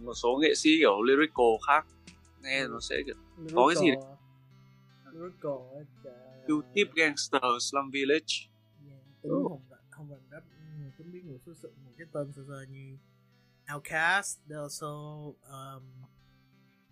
một 0.00 0.14
số 0.14 0.38
nghệ 0.42 0.54
sĩ 0.54 0.70
kiểu 0.78 1.02
lyrical 1.02 1.56
khác. 1.66 1.86
Nghe 2.42 2.66
nó 2.66 2.80
sẽ 2.80 2.96
kiểu 3.06 3.14
có 3.54 3.66
cái 3.74 3.76
gì 3.76 3.90
đấy. 3.90 4.04
Lyrical 5.12 5.58
á, 5.76 5.80
trời 6.04 6.14
You 6.48 6.60
ơi. 6.60 6.70
Tip 6.74 6.94
Gangster 6.94 7.42
Slum 7.60 7.90
Village. 7.90 8.34
Yeah, 8.88 9.00
tính 9.22 9.32
không 9.48 9.62
rành 9.70 9.80
không 9.90 10.08
rành 10.10 10.20
rap 10.30 10.42
tính 10.98 11.12
biết 11.12 11.24
một 11.24 11.38
số 11.46 11.52
sự 11.62 11.72
một 11.84 11.92
cái 11.98 12.06
tên 12.12 12.32
sơ 12.32 12.42
sơ 12.48 12.66
như 12.70 12.96
Outcast, 13.74 14.38
Delso, 14.48 14.86
um, 15.42 15.82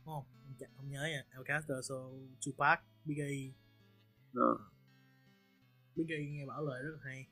không 0.04 0.25
không, 0.45 0.54
chắc- 0.59 0.71
không 0.76 0.90
nhớ 0.90 1.07
nha. 1.11 1.38
Outcast, 1.38 1.66
Delso, 1.69 1.95
Tupac, 2.47 2.78
Biggie, 3.04 3.52
Ờ, 4.35 4.59
Biggie 5.97 6.25
nghe 6.31 6.47
bảo 6.47 6.62
lời 6.64 6.83
rất 6.83 6.90
là 6.90 7.00
hay, 7.04 7.26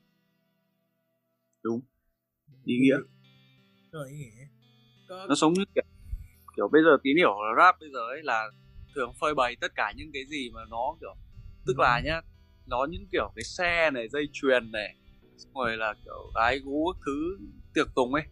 đúng. 1.62 1.80
Ý 2.64 2.78
nghĩa. 2.78 2.96
Là 3.92 4.04
ý 4.08 4.16
nghĩa. 4.16 4.46
Có 5.08 5.26
nó 5.28 5.34
giống 5.34 5.52
như 5.52 5.64
kiểu, 5.74 5.84
kiểu 6.56 6.68
bây 6.72 6.82
giờ 6.82 6.96
tín 7.02 7.16
hiểu 7.16 7.34
rap 7.58 7.76
bây 7.80 7.90
giờ 7.92 8.00
ấy 8.00 8.22
là 8.22 8.48
thường 8.94 9.12
phơi 9.20 9.34
bày 9.34 9.56
tất 9.60 9.72
cả 9.74 9.92
những 9.96 10.10
cái 10.12 10.22
gì 10.26 10.50
mà 10.54 10.60
nó 10.70 10.96
kiểu 11.00 11.14
tức 11.66 11.78
là 11.78 12.00
nhá 12.04 12.20
nó 12.66 12.86
những 12.90 13.06
kiểu 13.12 13.32
cái 13.36 13.44
xe 13.44 13.90
này 13.90 14.08
dây 14.08 14.28
chuyền 14.32 14.72
này 14.72 14.96
rồi 15.54 15.76
là 15.76 15.94
kiểu 16.04 16.32
gái 16.34 16.58
gú 16.58 16.92
thứ 17.06 17.38
tiệc 17.74 17.86
tùng 17.94 18.14
ấy 18.14 18.22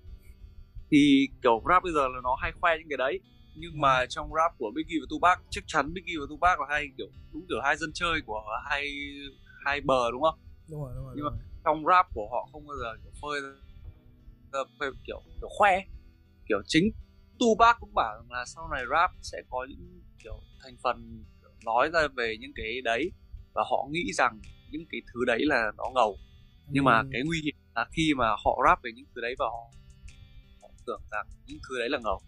thì 0.90 1.28
kiểu 1.42 1.62
rap 1.68 1.82
bây 1.82 1.92
giờ 1.92 2.08
là 2.08 2.20
nó 2.22 2.34
hay 2.42 2.52
khoe 2.60 2.78
những 2.78 2.88
cái 2.90 2.96
đấy. 2.96 3.20
Nhưng 3.54 3.80
mà 3.80 4.06
trong 4.08 4.30
rap 4.34 4.58
của 4.58 4.70
Biggie 4.74 4.98
và 5.00 5.06
Tupac 5.10 5.38
chắc 5.50 5.64
chắn 5.66 5.94
Biggie 5.94 6.14
và 6.20 6.26
Tupac 6.28 6.60
là 6.60 6.66
hai 6.68 6.88
kiểu 6.98 7.06
đúng 7.32 7.46
kiểu 7.48 7.60
hai 7.64 7.76
dân 7.76 7.90
chơi 7.94 8.20
của 8.26 8.42
hai 8.70 8.90
hai 9.64 9.80
bờ 9.80 10.10
đúng 10.10 10.22
không? 10.22 10.38
Đúng 10.70 10.80
rồi 10.82 10.92
đúng 10.96 11.04
rồi, 11.04 11.14
Nhưng 11.16 11.24
đúng 11.24 11.32
mà- 11.34 11.38
rồi. 11.38 11.46
trong 11.64 11.84
rap 11.86 12.06
của 12.14 12.28
họ 12.32 12.48
không 12.52 12.66
bao 12.66 12.76
giờ 12.76 12.96
kiểu 13.02 13.12
phơi 13.22 13.40
ra 14.52 14.58
phơi 14.78 14.90
kiểu 15.06 15.22
kiểu 15.40 15.48
khoe. 15.58 15.80
Kiểu 16.48 16.58
chính 16.66 16.84
Tupac 17.38 17.76
cũng 17.80 17.94
bảo 17.94 18.16
rằng 18.16 18.30
là 18.30 18.44
sau 18.46 18.68
này 18.68 18.82
rap 18.90 19.10
sẽ 19.22 19.42
có 19.50 19.66
những 19.68 20.00
kiểu 20.24 20.40
thành 20.62 20.76
phần 20.82 21.24
kiểu 21.40 21.50
nói 21.64 21.90
ra 21.92 22.08
về 22.16 22.36
những 22.40 22.52
cái 22.54 22.80
đấy. 22.84 23.10
Và 23.54 23.62
họ 23.70 23.86
nghĩ 23.90 24.12
rằng 24.12 24.40
những 24.70 24.82
cái 24.90 25.00
thứ 25.14 25.24
đấy 25.26 25.40
là 25.46 25.72
nó 25.76 25.84
ngầu. 25.94 26.18
Nhưng 26.72 26.84
mà 26.84 26.98
Ừ. 26.98 27.08
cái 27.12 27.22
nguy 27.26 27.40
hiểm 27.44 27.54
là 27.74 27.86
khi 27.92 28.12
mà 28.16 28.28
họ 28.44 28.58
rap 28.68 28.78
về 28.82 28.90
những 28.94 29.06
thứ 29.14 29.20
đấy 29.20 29.34
và 29.38 29.46
họ 29.46 29.70
tưởng 30.90 31.02
rằng 31.10 31.26
những 31.46 31.58
thứ 31.68 31.78
đấy 31.78 31.88
là 31.88 31.98
ngầu. 31.98 32.20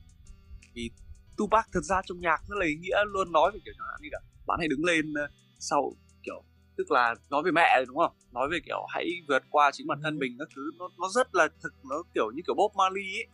Vì 0.75 0.91
Tupac 1.37 1.65
thật 1.73 1.81
ra 1.91 2.03
trong 2.07 2.21
nhạc 2.21 2.41
rất 2.49 2.57
là 2.59 2.67
ý 2.67 2.75
nghĩa 2.75 2.97
luôn 3.07 3.33
nói 3.33 3.51
về 3.55 3.61
kiểu 3.65 3.75
chẳng 3.79 3.87
hạn 3.91 4.01
như 4.03 4.09
cả 4.13 4.19
bạn 4.47 4.59
hãy 4.59 4.69
đứng 4.69 4.85
lên 4.85 5.15
ờ, 5.15 5.29
sau 5.59 5.93
kiểu 6.23 6.43
tức 6.77 6.91
là 6.91 7.15
nói 7.31 7.43
về 7.45 7.51
mẹ 7.51 7.85
đúng 7.87 7.97
không? 7.97 8.13
Nói 8.33 8.49
về 8.53 8.59
kiểu 8.67 8.87
hãy 8.95 9.07
vượt 9.29 9.43
qua 9.51 9.71
chính 9.73 9.87
bản 9.87 10.01
thân 10.03 10.15
Ừ. 10.15 10.19
mình 10.21 10.37
các 10.39 10.49
thứ 10.57 10.63
nó 10.79 10.89
nó 10.99 11.09
rất 11.15 11.35
là 11.35 11.49
thực 11.63 11.75
nó 11.91 11.97
kiểu 12.15 12.31
như 12.35 12.43
kiểu 12.47 12.55
Bob 12.55 12.77
Marley 12.77 13.05
ấy. 13.19 13.27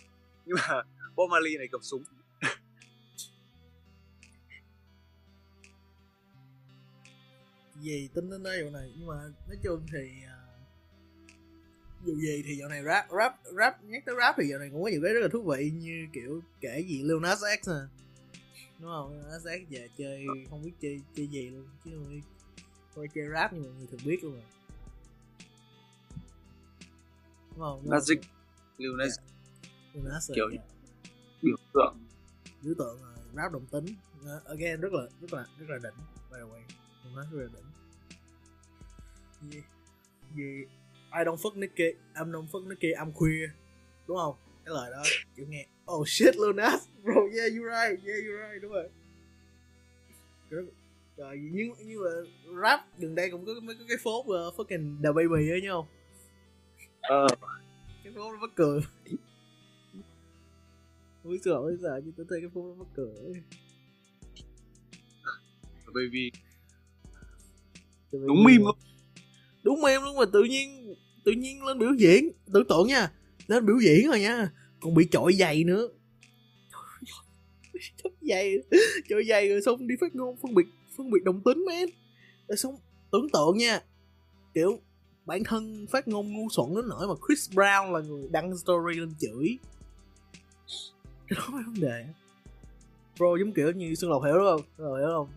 Nhưng 0.47 0.57
mà 0.69 0.83
Bob 1.17 1.31
Marley 1.31 1.57
này 1.59 1.67
cầm 1.73 1.81
súng. 1.83 2.03
Gì 7.81 8.09
tính 8.15 8.31
đến 8.31 8.43
đây 8.43 8.71
này 8.73 8.93
nhưng 8.97 9.07
mà 9.07 9.15
nói 9.49 9.57
chung 9.65 9.87
thì 9.93 10.09
à, 10.27 10.38
dù 12.05 12.17
gì 12.17 12.43
thì 12.47 12.57
dạo 12.57 12.69
này 12.69 12.83
rap 12.85 13.07
rap 13.19 13.41
rap 13.59 13.85
nhắc 13.85 14.03
tới 14.07 14.15
rap 14.19 14.35
thì 14.39 14.49
dạo 14.49 14.59
này 14.59 14.69
cũng 14.73 14.83
có 14.83 14.89
nhiều 14.89 15.01
cái 15.05 15.15
rất 15.15 15.21
là 15.21 15.29
thú 15.29 15.43
vị 15.43 15.71
như 15.71 16.07
kiểu 16.13 16.41
kể 16.61 16.85
gì 16.89 17.03
Lil 17.03 17.21
Nas 17.23 17.39
X 17.63 17.69
nè. 17.69 17.75
Đúng 18.79 18.91
không? 18.91 19.23
Nas 19.31 19.43
X 19.43 19.69
giờ 19.69 19.81
chơi 19.99 20.27
không 20.51 20.63
biết 20.65 20.73
chơi 20.81 21.01
chơi 21.15 21.27
gì 21.27 21.51
luôn 21.51 21.69
chứ 21.85 21.91
không 21.95 22.11
biết 22.11 22.23
thôi 22.95 23.09
chơi 23.15 23.25
rap 23.33 23.53
nhưng 23.53 23.63
mà 23.63 23.79
người 23.79 23.87
thường 23.87 24.01
biết 24.05 24.25
luôn 24.25 24.33
rồi. 24.33 24.43
Đúng 27.51 27.61
không? 27.61 27.91
Nas? 27.91 28.05
X, 28.05 28.11
Lil 28.79 28.93
Nas 28.99 29.19
Lil 29.95 30.09
Nas 30.09 30.31
kiểu 30.35 30.49
biểu 31.43 31.57
tượng. 31.75 31.97
Biểu 32.63 32.75
tượng 32.79 33.03
là 33.03 33.15
rap 33.37 33.53
đồng 33.53 33.67
tính. 33.67 33.87
Ờ, 34.25 34.43
again 34.47 34.81
rất 34.81 34.93
là 34.93 35.03
rất 35.21 35.33
là 35.33 35.47
rất 35.59 35.67
là 35.69 35.79
đỉnh 35.83 36.05
by 36.31 36.39
the 36.39 36.45
way. 36.45 36.63
Lil 37.05 37.17
Nas 37.17 37.27
rất 37.33 37.39
là 37.41 37.49
đỉnh. 37.53 37.65
Gì 39.51 39.63
gì 40.35 40.65
I 41.13 41.25
don't 41.25 41.37
fuck 41.37 41.57
Nicki 41.57 41.97
I'm 42.15 42.33
don't 42.33 42.47
fuck 42.47 42.67
Nicki 42.69 42.95
I'm 42.95 43.13
queer 43.13 43.51
đúng 44.07 44.17
không? 44.17 44.35
Cái 44.65 44.75
lời 44.75 44.91
đó 44.91 45.03
kiểu 45.37 45.47
nghe 45.49 45.67
oh 45.93 46.09
shit 46.09 46.37
Lil 46.37 46.55
Nas 46.55 46.89
bro 47.05 47.15
yeah 47.15 47.53
you 47.53 47.63
right 47.65 48.05
yeah 48.07 48.19
you 48.27 48.33
right 48.49 48.63
đúng 48.63 48.73
rồi. 48.73 48.89
Rồi 51.17 51.39
nhưng 51.53 51.73
nhưng 51.87 52.03
mà 52.05 52.11
rap 52.63 52.81
gần 52.99 53.15
đây 53.15 53.31
cũng 53.31 53.47
có 53.47 53.53
mấy 53.63 53.77
cái, 53.89 53.97
phốt 54.03 54.21
uh, 54.21 54.55
fucking 54.57 55.03
The 55.03 55.13
Baby 55.13 55.51
ấy 55.51 55.61
nhớ 55.63 55.73
không? 55.73 55.87
Ờ. 57.01 57.27
Cái 58.05 58.13
phốt 58.13 58.35
nó 58.35 58.41
mắc 58.41 58.51
cười. 58.57 58.81
Biết 61.25 61.39
sao 61.45 61.63
bây 61.63 61.77
giờ 61.77 62.01
chứ 62.05 62.13
tôi 62.17 62.27
thấy 62.31 62.41
cái 62.41 62.51
phốt 62.55 62.65
nó 62.65 62.85
mắc 62.85 62.89
cười. 62.95 63.11
Ấy. 63.15 63.43
baby. 65.95 66.31
The 68.13 68.19
đúng 68.27 68.45
Baby. 68.45 68.59
meme 68.59 68.65
luôn 68.65 68.77
đúng 69.63 69.85
em 69.85 70.03
luôn 70.03 70.17
mà 70.17 70.25
tự 70.33 70.43
nhiên 70.43 70.95
tự 71.25 71.33
nhiên 71.33 71.65
lên 71.65 71.79
biểu 71.79 71.93
diễn. 71.93 72.31
Tưởng 72.53 72.69
tượng 72.69 72.87
nha, 72.87 73.13
lên 73.47 73.67
biểu 73.67 73.77
diễn 73.79 74.09
rồi 74.09 74.21
nha. 74.21 74.51
Còn 74.81 74.95
bị 74.95 75.09
chọi 75.11 75.33
giày 75.33 75.65
nữa. 75.65 75.89
Chọi 78.03 78.13
giày 78.21 78.55
chọi 79.09 79.25
giày 79.29 79.49
rồi 79.49 79.63
xong 79.63 79.87
đi 79.87 79.95
phát 80.01 80.15
ngôn, 80.15 80.37
phân 80.37 80.55
biệt 80.55 80.67
phân 80.97 81.11
biệt 81.11 81.21
đồng 81.25 81.41
tính 81.45 81.65
men 81.67 81.89
rồi 82.49 82.57
xong, 82.57 82.77
tưởng 83.13 83.29
tượng 83.33 83.59
nha, 83.59 83.81
kiểu, 84.55 84.79
bản 85.27 85.45
thân 85.45 85.87
phát 85.91 86.09
ngôn 86.09 86.33
ngu 86.33 86.49
xuẩn 86.51 86.75
đến 86.75 86.89
nỗi 86.89 87.07
mà 87.09 87.15
Chris 87.29 87.51
Brown 87.51 87.93
là 87.93 88.01
người 88.01 88.29
đăng 88.31 88.59
story 88.59 89.01
lên 89.01 89.15
chửi. 89.21 89.59
Cái 91.29 91.37
đó 91.37 91.49
mới 91.51 91.63
vấn 91.67 91.81
đề. 91.81 92.07
Bro, 93.19 93.37
giống 93.39 93.53
kiểu 93.53 93.73
như 93.73 93.95
Xuân 93.95 94.11
Lộc 94.11 94.25
hiểu, 94.25 94.35
đúng 94.35 94.45
không? 94.45 94.63
Rồi 94.77 95.01
hiểu 95.01 95.09
không? 95.17 95.29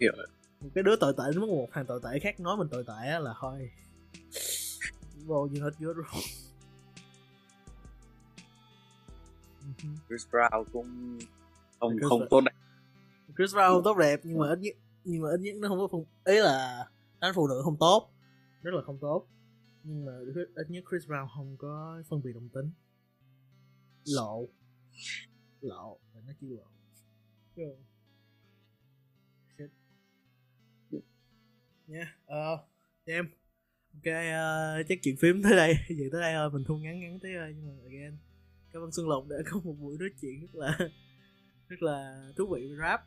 Hiểu 0.00 0.12
cái 0.74 0.84
đứa 0.84 0.96
tồi 0.96 1.14
tệ 1.18 1.24
mức 1.36 1.46
một 1.46 1.68
thằng 1.72 1.86
tồi 1.86 2.00
tệ 2.02 2.18
khác 2.18 2.40
nói 2.40 2.56
mình 2.56 2.68
tồi 2.68 2.84
tệ 2.86 3.06
á 3.06 3.18
là 3.18 3.34
thôi. 3.40 3.70
Vô 5.24 5.46
như 5.46 5.62
hết 5.62 5.70
vết 5.78 5.92
rồi 5.92 6.04
Chris 10.08 10.26
Brown 10.30 10.64
cũng 10.72 11.18
không 11.80 11.92
Chris 11.92 12.08
không 12.08 12.26
tốt 12.30 12.40
đẹp. 12.40 12.52
Chris 13.36 13.54
Brown 13.54 13.74
không 13.74 13.84
tốt 13.84 13.96
đẹp 13.98 14.20
nhưng 14.24 14.38
mà 14.38 14.48
ít 14.48 14.58
nhất 14.58 14.74
nhưng 15.04 15.22
mà 15.22 15.28
ít 15.30 15.40
nhất 15.40 15.56
nó 15.56 15.68
không 15.68 15.78
có 15.78 15.88
phân 15.92 16.04
ý 16.24 16.40
là 16.40 16.88
đánh 17.20 17.32
phụ 17.34 17.48
nữ 17.48 17.60
không 17.64 17.76
tốt. 17.76 18.10
Rất 18.62 18.74
là 18.74 18.82
không 18.82 18.98
tốt. 18.98 19.26
Nhưng 19.84 20.04
mà 20.04 20.12
ít 20.54 20.70
nhất 20.70 20.84
Chris 20.90 21.10
Brown 21.10 21.28
không 21.36 21.56
có 21.58 22.02
phân 22.08 22.22
biệt 22.22 22.32
đồng 22.34 22.48
tính. 22.48 22.70
Lộ. 24.04 24.48
Lộ. 25.60 25.98
Nói 26.14 26.34
chữ 26.40 26.46
lộ. 26.50 26.66
Chứ 27.56 27.62
nha. 31.90 32.16
Ờ 32.26 32.58
em 33.04 33.28
ok 33.94 34.14
ờ, 34.32 34.82
chắc 34.88 34.98
chuyện 35.02 35.16
phim 35.16 35.42
tới 35.42 35.52
đây. 35.52 35.74
Vậy 35.88 36.08
tới 36.12 36.20
đây 36.20 36.34
thôi 36.34 36.50
mình 36.52 36.64
thu 36.64 36.78
ngắn 36.78 37.00
ngắn 37.00 37.18
tới 37.22 37.34
đây 37.34 37.54
nhưng 37.56 37.66
mà 37.66 37.82
again 37.84 38.16
cảm 38.72 38.82
ơn 38.82 38.92
Xuân 38.92 39.08
Lộc 39.08 39.28
đã 39.28 39.36
có 39.50 39.60
một 39.64 39.74
buổi 39.80 39.96
nói 39.98 40.08
chuyện 40.20 40.40
rất 40.40 40.54
là 40.54 40.78
rất 41.68 41.82
là 41.82 42.28
thú 42.36 42.54
vị 42.54 42.66
về 42.68 42.76
rap. 42.80 43.00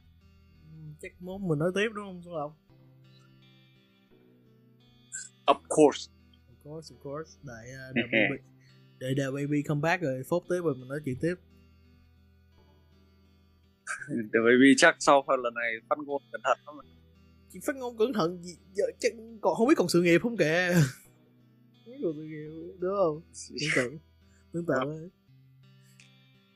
Chắc 1.01 1.11
mốt 1.19 1.41
mình 1.41 1.59
nói 1.59 1.71
tiếp 1.75 1.89
đúng 1.95 2.05
không 2.05 2.21
Xuân 2.23 2.35
Lộc 2.35 2.57
of 5.45 5.59
course. 5.69 6.11
Of 6.47 6.55
course 6.63 6.95
of 6.95 6.99
course. 7.03 7.31
Đợi 7.43 7.65
uh, 7.89 7.95
The 7.95 8.01
baby 8.11 9.15
đợi 9.15 9.31
baby 9.31 9.63
come 9.63 9.81
back 9.81 10.03
rồi 10.03 10.23
phốt 10.29 10.43
tiếp 10.49 10.61
rồi 10.63 10.75
mình 10.75 10.87
nói 10.87 10.99
chuyện 11.05 11.15
tiếp. 11.21 11.35
The 14.07 14.39
baby 14.45 14.73
chắc 14.77 14.95
sau 14.99 15.23
phần 15.27 15.39
lần 15.39 15.53
này 15.53 15.73
phát 15.89 15.95
ngôn 16.05 16.21
cẩn 16.31 16.41
thận 16.43 16.57
lắm 16.65 16.75
chị 17.53 17.59
phát 17.65 17.75
ngôn 17.75 17.97
cẩn 17.97 18.13
thận 18.13 18.41
gì 18.43 18.57
giờ 18.73 18.83
chắc 18.99 19.13
còn 19.41 19.55
không 19.55 19.67
biết 19.67 19.75
còn 19.77 19.89
sự 19.89 20.01
nghiệp 20.01 20.19
không 20.23 20.37
kìa. 20.37 20.73
Không 20.73 21.93
biết 21.93 21.99
còn 22.03 22.13
sự 22.15 22.23
nghiệp 22.23 22.73
đúng 22.79 22.91
không? 22.97 23.21
Tưởng 23.49 23.69
tượng 23.75 23.97
tưởng 24.53 24.65
tượng 24.67 24.89
ấy. 24.89 25.09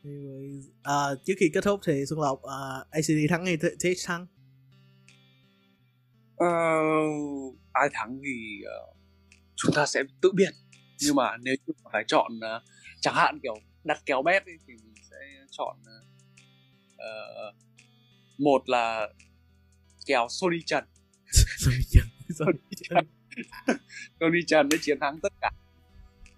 Anyways, 0.04 0.62
à, 0.84 0.94
trước 1.26 1.34
khi 1.40 1.50
kết 1.54 1.64
thúc 1.64 1.80
thì 1.86 2.06
Xuân 2.10 2.20
Lộc 2.20 2.42
à, 2.44 2.60
ACD 2.92 3.28
thắng 3.30 3.46
hay 3.46 3.58
Th- 3.58 3.76
Thế 3.80 3.94
thắng? 4.06 4.28
Ờ, 6.36 6.48
ai 7.72 7.90
thắng 7.94 8.20
thì 8.26 8.64
ờ, 8.66 8.94
chúng 9.56 9.72
ta 9.76 9.86
sẽ 9.86 10.04
tự 10.22 10.32
biết. 10.36 10.50
Nhưng 11.00 11.16
mà 11.16 11.38
nếu 11.38 11.56
như 11.68 11.74
phải 11.94 12.04
chọn 12.08 12.40
ờ, 12.42 12.62
chẳng 13.02 13.14
hạn 13.16 13.40
kiểu 13.44 13.56
đặt 13.84 14.02
kéo 14.06 14.22
bet 14.22 14.46
ấy, 14.46 14.58
thì 14.68 14.74
mình 14.74 14.94
sẽ 15.10 15.16
chọn 15.52 15.78
ờ, 16.98 17.54
một 18.38 18.70
là 18.70 19.08
kèo 20.08 20.28
Sony 20.30 20.62
Trần. 20.66 20.84
Sorry 21.32 21.84
Trần. 21.90 22.08
Sorry 22.30 22.60
Trần. 22.90 23.06
Sony 24.20 24.40
Trần 24.48 24.68
mới 24.72 24.80
chiến 24.82 25.00
thắng 25.00 25.20
tất 25.20 25.34
cả. 25.42 25.52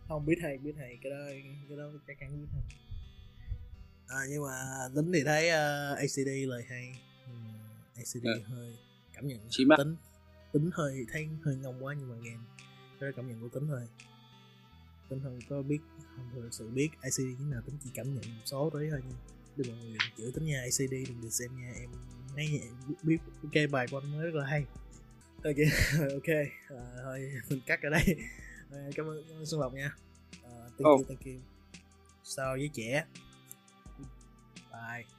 Không 0.08 0.26
biết 0.26 0.36
hay 0.42 0.58
biết 0.58 0.74
hay 0.78 0.98
cái 1.04 1.12
đó 1.12 1.18
cái 1.70 1.78
đó 1.78 1.84
chắc 2.08 2.18
chắn 2.20 2.30
biết 2.42 2.48
hay 2.54 2.64
à, 4.08 4.18
nhưng 4.30 4.44
mà 4.44 4.56
tính 4.96 5.12
thì 5.14 5.24
thấy 5.24 5.48
uh, 5.50 5.98
ACD 5.98 6.30
lời 6.48 6.64
hay. 6.70 6.96
Nhưng 7.28 7.44
mà 7.44 7.60
ACD 7.98 8.24
Ừ. 8.26 8.42
hơi 8.48 8.76
cảm 9.14 9.28
nhận 9.28 9.40
Chí 9.50 9.66
mạng. 9.66 9.80
tính 9.80 9.96
tính 10.54 10.70
hơi 10.74 11.06
thấy 11.12 11.28
hơi 11.46 11.56
ngông 11.56 11.84
quá 11.86 11.94
nhưng 12.00 12.10
mà 12.10 12.16
nghe 12.22 12.32
cái 13.00 13.10
đó 13.12 13.14
cảm 13.18 13.28
nhận 13.28 13.42
của 13.42 13.60
tính 13.60 13.68
thôi. 13.68 13.82
Tính 15.10 15.20
không 15.24 15.40
có 15.50 15.62
biết 15.62 15.80
không 16.16 16.42
thực 16.42 16.54
sự 16.54 16.70
biết 16.70 16.90
ACD 17.02 17.20
như 17.20 17.46
nào 17.52 17.62
tính 17.66 17.78
chỉ 17.84 17.90
cảm 17.94 18.06
nhận 18.14 18.24
một 18.38 18.42
số 18.46 18.70
đấy 18.74 18.88
thôi 18.92 19.02
nhưng 19.08 19.18
đừng 19.68 19.78
mọi 19.78 19.86
người 19.88 19.98
chửi 20.18 20.32
tính 20.32 20.46
nha 20.46 20.62
ACD 20.62 20.92
đừng 20.92 21.22
được 21.22 21.30
xem 21.30 21.50
nha 21.62 21.72
em 21.80 21.90
thấy 22.36 22.62
biết 23.04 23.18
cái 23.52 23.68
bài 23.68 23.88
của 23.92 23.98
anh 24.00 24.12
mới 24.18 24.26
rất 24.26 24.36
là 24.40 24.46
hay. 24.46 24.66
Ok 25.44 25.56
ok 26.14 26.28
à, 26.70 26.84
thôi 27.04 27.32
mình 27.50 27.62
cắt 27.66 27.82
ở 27.82 27.90
đây. 27.90 28.16
À, 28.72 28.80
cảm 28.96 29.06
ơn 29.06 29.24
cảm 29.30 29.38
ơn 29.38 29.46
Xuân 29.46 29.62
Lộc 29.62 29.74
nha. 29.74 29.96
À, 30.44 30.50
thank 30.60 30.80
Oh. 30.80 31.00
you 31.00 31.04
thank 31.08 31.26
you. 31.26 31.34
Sao 32.24 32.56
với 32.58 32.70
trẻ. 32.74 33.06
Bye 34.72 35.19